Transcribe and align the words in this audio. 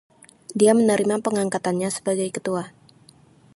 Dia 0.59 0.71
menerima 0.79 1.15
pengangkatannya 1.25 1.89
sebagai 1.97 2.25
ketua. 2.35 2.63